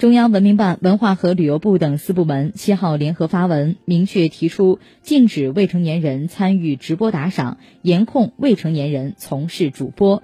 [0.00, 10.18] 中央文明办文化和旅游部等四部门七号联合发文明确提出禁止未成年人参与直播打赏严控未成年人从事主播。